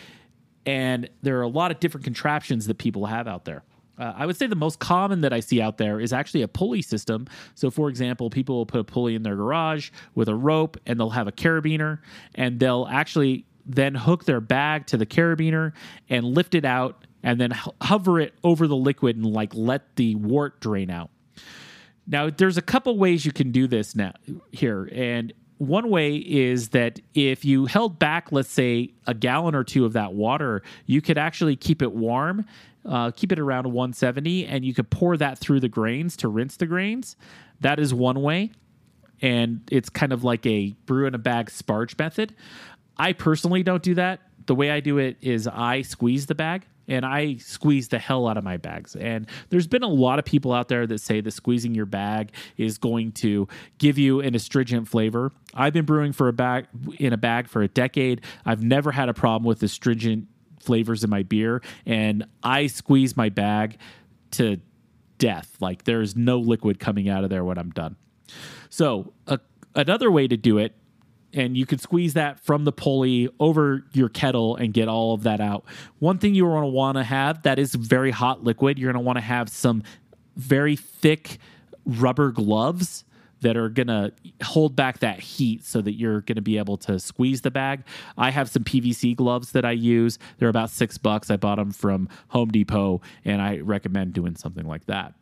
[0.65, 3.63] And there are a lot of different contraptions that people have out there.
[3.97, 6.47] Uh, I would say the most common that I see out there is actually a
[6.47, 7.27] pulley system.
[7.55, 10.99] So, for example, people will put a pulley in their garage with a rope and
[10.99, 11.99] they'll have a carabiner
[12.35, 15.73] and they'll actually then hook their bag to the carabiner
[16.09, 20.15] and lift it out and then hover it over the liquid and like let the
[20.15, 21.09] wort drain out.
[22.07, 24.13] Now, there's a couple ways you can do this now
[24.51, 29.65] here, and one way is that if you held back, let's say, a gallon or
[29.65, 32.45] two of that water, you could actually keep it warm,
[32.85, 36.55] uh, keep it around 170, and you could pour that through the grains to rinse
[36.55, 37.17] the grains.
[37.59, 38.51] That is one way.
[39.21, 42.33] And it's kind of like a brew in a bag sparge method.
[42.97, 44.21] I personally don't do that.
[44.45, 48.27] The way I do it is I squeeze the bag and I squeeze the hell
[48.27, 48.95] out of my bags.
[48.95, 52.31] And there's been a lot of people out there that say that squeezing your bag
[52.57, 53.47] is going to
[53.77, 55.31] give you an astringent flavor.
[55.53, 58.21] I've been brewing for a bag in a bag for a decade.
[58.45, 60.27] I've never had a problem with astringent
[60.59, 63.77] flavors in my beer, and I squeeze my bag
[64.31, 64.59] to
[65.19, 65.55] death.
[65.59, 67.95] Like there's no liquid coming out of there when I'm done.
[68.69, 69.13] So,
[69.75, 70.75] another way to do it
[71.33, 75.23] and you can squeeze that from the pulley over your kettle and get all of
[75.23, 75.63] that out.
[75.99, 79.01] One thing you're going to want to have that is very hot liquid, you're going
[79.01, 79.83] to want to have some
[80.35, 81.37] very thick
[81.85, 83.05] rubber gloves
[83.41, 84.11] that are going to
[84.43, 87.83] hold back that heat so that you're going to be able to squeeze the bag.
[88.17, 90.19] I have some PVC gloves that I use.
[90.39, 91.31] They're about 6 bucks.
[91.31, 95.13] I bought them from Home Depot and I recommend doing something like that.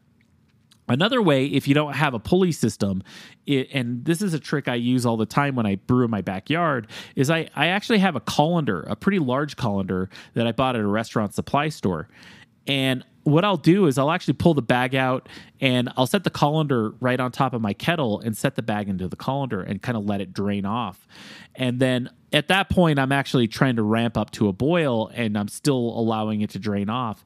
[0.88, 3.04] Another way, if you don't have a pulley system,
[3.46, 6.12] it, and this is a trick I use all the time when I brew in
[6.12, 10.54] my backyard, is I, I actually have a colander, a pretty large colander that I
[10.54, 12.08] bought at a restaurant supply store.
[12.68, 15.28] And what I'll do is I'll actually pull the bag out
[15.60, 18.88] and I'll set the colander right on top of my kettle and set the bag
[18.88, 21.06] into the colander and kind of let it drain off.
[21.56, 25.38] And then at that point, I'm actually trying to ramp up to a boil and
[25.38, 27.26] I'm still allowing it to drain off.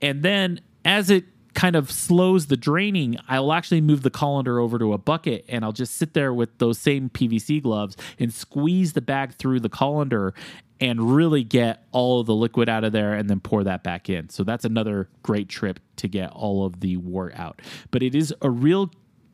[0.00, 1.24] And then as it
[1.56, 5.64] kind of slows the draining, I'll actually move the colander over to a bucket and
[5.64, 9.70] I'll just sit there with those same PVC gloves and squeeze the bag through the
[9.70, 10.34] colander
[10.78, 14.10] and really get all of the liquid out of there and then pour that back
[14.10, 14.28] in.
[14.28, 17.62] So that's another great trip to get all of the wort out.
[17.90, 18.90] But it is a real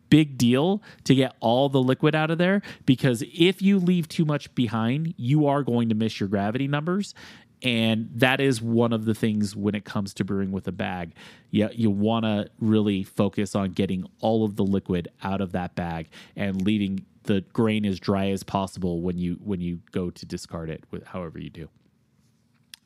[0.09, 4.27] big deal to get all the liquid out of there because if you leave too
[4.27, 7.15] much behind, you are going to miss your gravity numbers
[7.63, 11.15] and that is one of the things when it comes to brewing with a bag
[11.51, 15.75] you, you want to really focus on getting all of the liquid out of that
[15.75, 20.27] bag and leaving the grain as dry as possible when you when you go to
[20.27, 21.69] discard it with however you do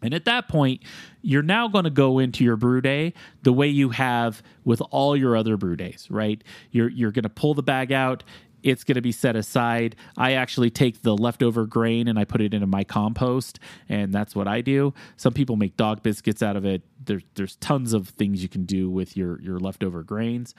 [0.02, 0.82] and at that point,
[1.22, 5.16] you're now going to go into your brew day the way you have with all
[5.16, 6.42] your other brew days, right?
[6.70, 8.22] You're you're going to pull the bag out
[8.66, 9.94] it's going to be set aside.
[10.16, 14.34] I actually take the leftover grain and I put it into my compost, and that's
[14.34, 14.92] what I do.
[15.16, 16.82] Some people make dog biscuits out of it.
[17.04, 20.54] There's there's tons of things you can do with your your leftover grains,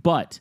[0.00, 0.40] but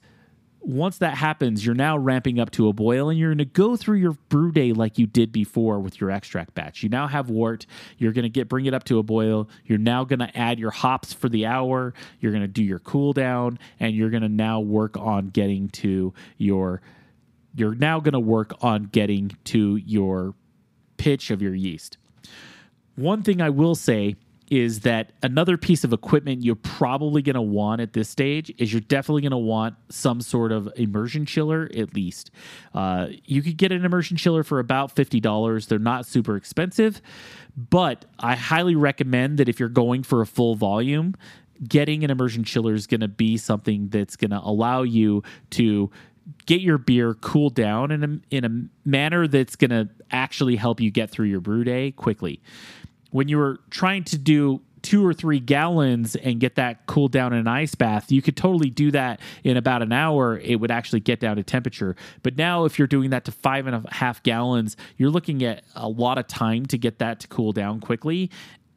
[0.65, 3.75] once that happens, you're now ramping up to a boil and you're going to go
[3.77, 6.81] through your brew day like you did before with your extract batch.
[6.81, 7.67] You now have wort.
[7.99, 9.47] You're going to get bring it up to a boil.
[9.65, 11.93] You're now going to add your hops for the hour.
[12.19, 15.69] You're going to do your cool down and you're going to now work on getting
[15.69, 16.81] to your
[17.55, 20.33] you're now going to work on getting to your
[20.97, 21.97] pitch of your yeast.
[22.95, 24.15] One thing I will say
[24.49, 28.71] is that another piece of equipment you're probably going to want at this stage is
[28.71, 32.29] you're definitely going to want some sort of immersion chiller at least.
[32.73, 35.67] Uh, you could get an immersion chiller for about $50.
[35.67, 37.01] They're not super expensive,
[37.57, 41.15] but I highly recommend that if you're going for a full volume,
[41.67, 45.89] getting an immersion chiller is going to be something that's going to allow you to
[46.45, 50.79] get your beer cooled down in a, in a manner that's going to actually help
[50.79, 52.41] you get through your brew day quickly
[53.15, 57.31] when you were trying to do two or three gallons and get that cooled down
[57.31, 60.37] in an ice bath, you could totally do that in about an hour.
[60.37, 61.95] It would actually get down to temperature.
[62.23, 65.63] But now, if you're doing that to five and a half gallons, you're looking at
[65.75, 68.29] a lot of time to get that to cool down quickly.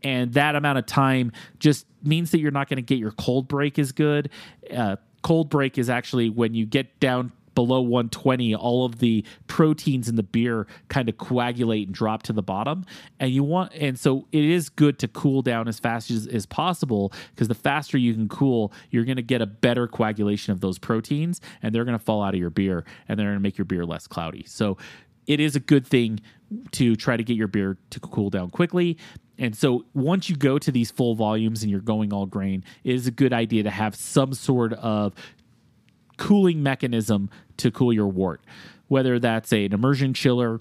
[0.05, 3.49] And that amount of time just means that you're not going to get your cold
[3.49, 4.31] break as good.
[4.73, 10.09] Uh, cold break is actually when you get down below 120, all of the proteins
[10.09, 12.85] in the beer kind of coagulate and drop to the bottom.
[13.19, 16.47] And you want, and so it is good to cool down as fast as, as
[16.47, 20.61] possible because the faster you can cool, you're going to get a better coagulation of
[20.61, 23.43] those proteins and they're going to fall out of your beer and they're going to
[23.43, 24.45] make your beer less cloudy.
[24.47, 24.77] So
[25.27, 26.21] it is a good thing
[26.71, 28.99] to try to get your beer to cool down quickly.
[29.37, 32.95] And so once you go to these full volumes and you're going all grain, it
[32.95, 35.15] is a good idea to have some sort of
[36.19, 38.43] cooling mechanism to cool your wort,
[38.89, 40.61] whether that's an immersion chiller,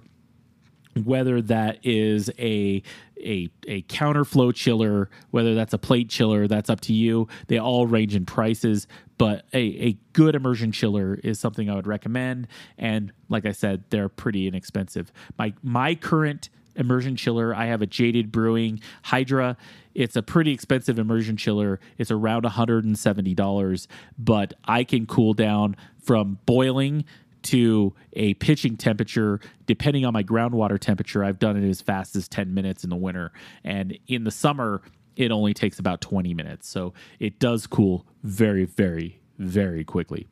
[1.04, 2.82] whether that is a
[3.20, 7.28] a a counterflow chiller, whether that's a plate chiller, that's up to you.
[7.48, 8.88] They all range in prices,
[9.18, 12.48] but a, a good immersion chiller is something I would recommend.
[12.78, 15.12] And like I said, they're pretty inexpensive.
[15.38, 17.54] My my current immersion chiller.
[17.54, 19.58] I have a Jaded Brewing Hydra.
[19.94, 21.80] It's a pretty expensive immersion chiller.
[21.98, 27.06] It's around $170, but I can cool down from boiling
[27.44, 31.24] to a pitching temperature depending on my groundwater temperature.
[31.24, 33.32] I've done it as fast as 10 minutes in the winter.
[33.64, 34.82] And in the summer,
[35.16, 36.68] it only takes about 20 minutes.
[36.70, 40.28] So it does cool very, very, very quickly.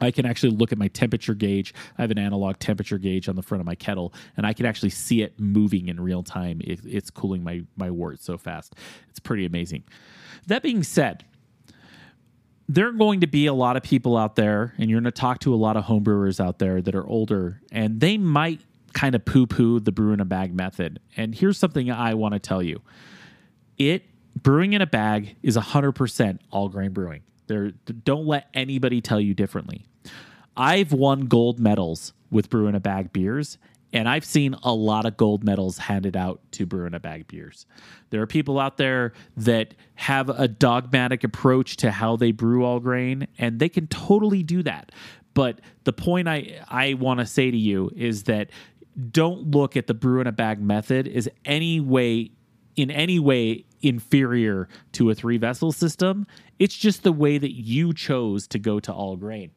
[0.00, 1.74] I can actually look at my temperature gauge.
[1.98, 4.66] I have an analog temperature gauge on the front of my kettle, and I can
[4.66, 6.60] actually see it moving in real time.
[6.64, 8.74] It, it's cooling my my wort so fast.
[9.08, 9.84] It's pretty amazing.
[10.46, 11.24] That being said,
[12.68, 15.20] there are going to be a lot of people out there, and you're going to
[15.20, 18.60] talk to a lot of homebrewers out there that are older, and they might
[18.92, 21.00] kind of poo poo the brew in a bag method.
[21.16, 22.80] And here's something I want to tell you:
[23.76, 24.04] it
[24.40, 27.22] brewing in a bag is 100% all grain brewing.
[27.46, 27.72] There,
[28.04, 29.86] don't let anybody tell you differently.
[30.56, 33.58] I've won gold medals with brew in a bag beers,
[33.92, 37.26] and I've seen a lot of gold medals handed out to brew in a bag
[37.26, 37.66] beers.
[38.10, 42.80] There are people out there that have a dogmatic approach to how they brew all
[42.80, 44.92] grain, and they can totally do that.
[45.34, 48.50] But the point I, I want to say to you is that
[49.10, 52.32] don't look at the brew in a bag method as any way
[52.76, 56.26] in any way inferior to a three vessel system.
[56.58, 59.50] It's just the way that you chose to go to all grain.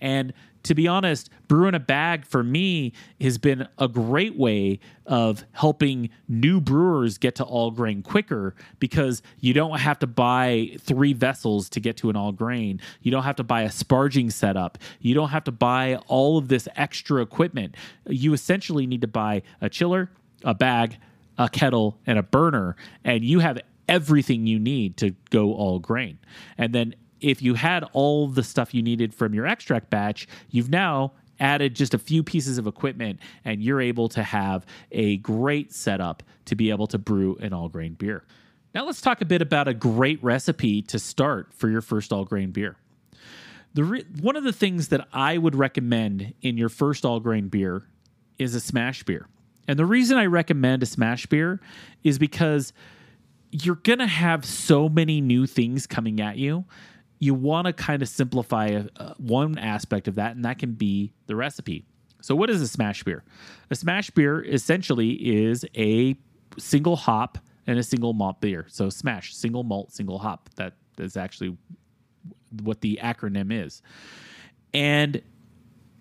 [0.00, 0.32] And
[0.64, 6.08] to be honest, brewing a bag for me has been a great way of helping
[6.26, 11.68] new brewers get to all grain quicker because you don't have to buy three vessels
[11.68, 12.80] to get to an all grain.
[13.02, 14.78] You don't have to buy a sparging setup.
[15.00, 17.76] You don't have to buy all of this extra equipment.
[18.08, 20.10] You essentially need to buy a chiller,
[20.42, 20.96] a bag,
[21.36, 26.18] a kettle, and a burner, and you have everything you need to go all grain.
[26.56, 30.70] And then if you had all the stuff you needed from your extract batch, you've
[30.70, 35.72] now added just a few pieces of equipment and you're able to have a great
[35.72, 38.24] setup to be able to brew an all grain beer.
[38.74, 42.24] Now let's talk a bit about a great recipe to start for your first all
[42.24, 42.76] grain beer.
[43.74, 47.48] The re- one of the things that I would recommend in your first all grain
[47.48, 47.88] beer
[48.38, 49.28] is a smash beer.
[49.66, 51.60] And the reason I recommend a smash beer
[52.02, 52.72] is because
[53.50, 56.64] you're going to have so many new things coming at you.
[57.24, 61.12] You want to kind of simplify uh, one aspect of that, and that can be
[61.26, 61.84] the recipe.
[62.20, 63.24] So, what is a smash beer?
[63.70, 66.16] A smash beer essentially is a
[66.58, 68.66] single hop and a single malt beer.
[68.68, 70.50] So, smash, single malt, single hop.
[70.56, 71.56] That is actually
[72.62, 73.82] what the acronym is.
[74.72, 75.22] And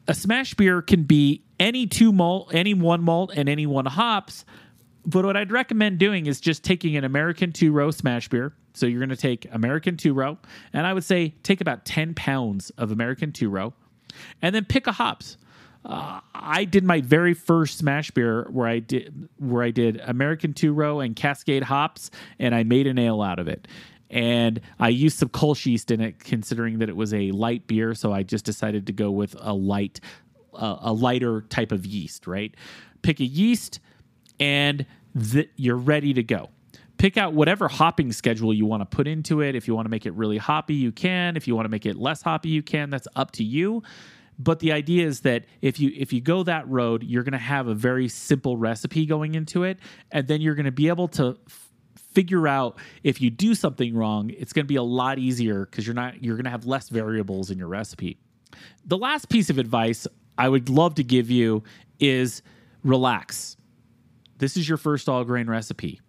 [0.07, 4.45] a smash beer can be any two malt, any one malt, and any one hops
[5.05, 8.53] but what I'd recommend doing is just taking an American two row smash beer.
[8.73, 10.37] So you're going to take American two row,
[10.71, 13.73] and I would say take about 10 pounds of American two row,
[14.41, 15.37] and then pick a hops.
[15.85, 20.53] Uh, I did my very first smash beer where I did where I did American
[20.53, 22.09] two row and Cascade hops,
[22.39, 23.67] and I made an ale out of it.
[24.09, 27.95] And I used some Kolsch yeast in it, considering that it was a light beer.
[27.95, 29.99] So I just decided to go with a light,
[30.53, 32.27] uh, a lighter type of yeast.
[32.27, 32.55] Right,
[33.01, 33.79] pick a yeast
[34.39, 34.85] and
[35.31, 36.49] th- you're ready to go.
[37.03, 39.55] Pick out whatever hopping schedule you want to put into it.
[39.55, 41.35] If you want to make it really hoppy, you can.
[41.35, 42.89] If you want to make it less hoppy, you can.
[42.89, 43.83] That's up to you.
[44.39, 47.37] But the idea is that if you if you go that road, you're going to
[47.37, 49.79] have a very simple recipe going into it,
[50.13, 51.37] and then you're going to be able to
[52.13, 54.29] figure out if you do something wrong.
[54.29, 56.87] It's going to be a lot easier because you're not you're going to have less
[56.87, 58.17] variables in your recipe.
[58.85, 61.63] The last piece of advice I would love to give you
[61.99, 62.41] is
[62.81, 63.57] relax.
[64.37, 65.99] This is your first all grain recipe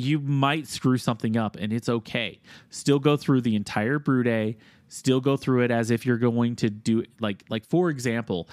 [0.00, 2.40] you might screw something up and it's okay.
[2.70, 4.56] Still go through the entire brew day,
[4.88, 7.10] still go through it as if you're going to do it.
[7.20, 8.48] like like for example,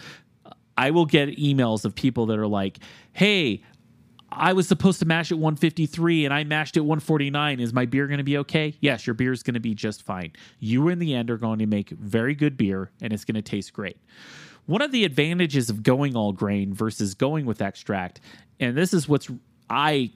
[0.77, 2.79] I will get emails of people that are like,
[3.13, 3.63] "Hey,
[4.31, 7.59] I was supposed to mash at 153 and I mashed at 149.
[7.59, 8.75] Is my beer going to be okay?
[8.81, 10.33] Yes, your beer is going to be just fine.
[10.59, 13.41] You, in the end, are going to make very good beer and it's going to
[13.41, 13.97] taste great.
[14.65, 18.19] One of the advantages of going all grain versus going with extract,
[18.59, 19.29] and this is what's
[19.69, 20.11] I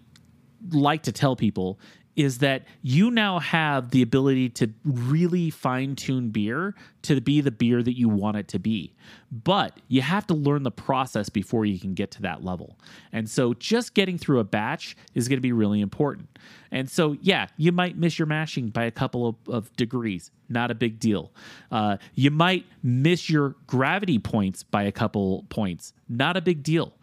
[0.70, 1.80] like to tell people
[2.16, 7.52] is that you now have the ability to really fine tune beer to be the
[7.52, 8.94] beer that you want it to be.
[9.32, 12.78] But you have to learn the process before you can get to that level.
[13.14, 16.28] And so just getting through a batch is going to be really important.
[16.70, 20.32] And so, yeah, you might miss your mashing by a couple of, of degrees.
[20.50, 21.32] Not a big deal.
[21.72, 25.94] Uh, you might miss your gravity points by a couple points.
[26.10, 26.94] Not a big deal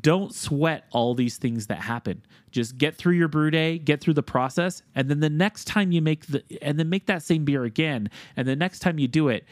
[0.00, 2.22] don't sweat all these things that happen.
[2.50, 5.92] Just get through your brew day, get through the process, and then the next time
[5.92, 9.08] you make the and then make that same beer again, and the next time you
[9.08, 9.44] do it,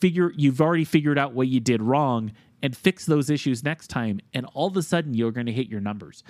[0.00, 4.20] figure you've already figured out what you did wrong and fix those issues next time,
[4.34, 6.22] and all of a sudden you're going to hit your numbers.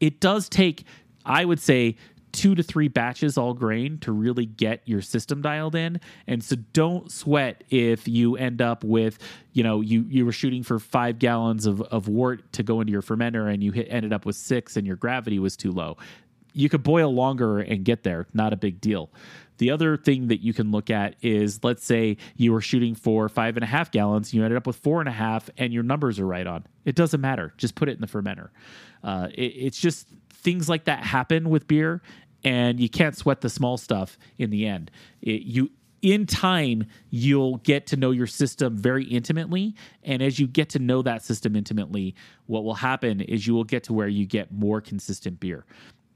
[0.00, 0.84] It does take
[1.24, 1.96] I would say
[2.38, 6.00] two to three batches all grain to really get your system dialed in.
[6.28, 9.18] And so don't sweat if you end up with,
[9.54, 12.92] you know, you you were shooting for five gallons of, of wort to go into
[12.92, 15.96] your fermenter and you hit ended up with six and your gravity was too low.
[16.52, 19.10] You could boil longer and get there, not a big deal.
[19.56, 23.28] The other thing that you can look at is let's say you were shooting for
[23.28, 25.82] five and a half gallons, you ended up with four and a half, and your
[25.82, 26.64] numbers are right on.
[26.84, 27.52] It doesn't matter.
[27.56, 28.50] Just put it in the fermenter.
[29.02, 32.00] Uh, it, it's just things like that happen with beer
[32.44, 34.90] and you can't sweat the small stuff in the end.
[35.22, 35.70] It, you
[36.00, 39.74] in time you'll get to know your system very intimately
[40.04, 42.14] and as you get to know that system intimately
[42.46, 45.64] what will happen is you will get to where you get more consistent beer.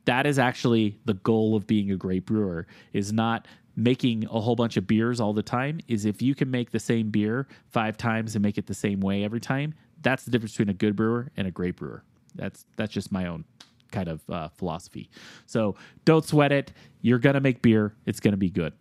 [0.05, 4.55] That is actually the goal of being a great brewer is not making a whole
[4.55, 7.97] bunch of beers all the time is if you can make the same beer five
[7.97, 10.97] times and make it the same way every time that's the difference between a good
[10.97, 12.03] brewer and a great brewer.
[12.35, 13.45] That's that's just my own
[13.93, 15.11] kind of uh, philosophy.
[15.47, 16.73] So don't sweat it.
[17.01, 18.73] You're going to make beer, it's going to be good.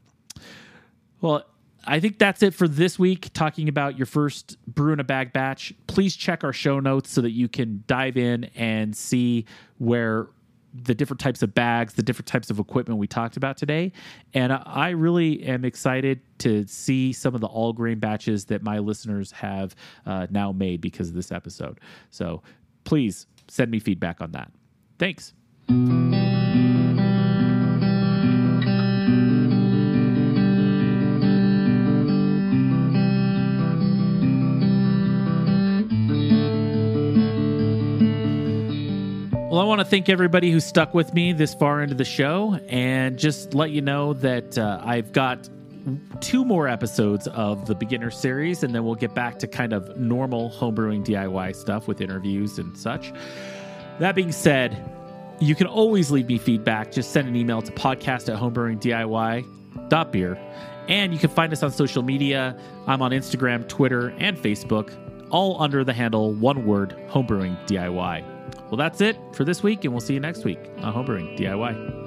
[1.22, 1.45] Well,
[1.86, 5.34] I think that's it for this week, talking about your first brew in a bag
[5.34, 5.74] batch.
[5.88, 9.45] Please check our show notes so that you can dive in and see
[9.80, 10.28] where
[10.74, 13.91] the different types of bags, the different types of equipment we talked about today.
[14.34, 18.80] And I really am excited to see some of the all grain batches that my
[18.80, 21.80] listeners have uh, now made because of this episode.
[22.09, 22.41] So
[22.84, 24.51] please send me feedback on that.
[25.02, 25.34] Thanks.
[39.49, 42.60] Well, I want to thank everybody who stuck with me this far into the show
[42.70, 45.49] and just let you know that uh, I've got
[46.20, 49.97] two more episodes of the beginner series, and then we'll get back to kind of
[49.97, 53.12] normal homebrewing DIY stuff with interviews and such.
[54.02, 54.84] That being said,
[55.39, 56.91] you can always leave me feedback.
[56.91, 60.39] Just send an email to podcast at homebrewingdiy.beer.
[60.88, 62.58] And you can find us on social media.
[62.88, 64.91] I'm on Instagram, Twitter, and Facebook,
[65.30, 68.24] all under the handle one word homebrewing DIY.
[68.72, 72.01] Well, that's it for this week, and we'll see you next week on Homebrewing DIY.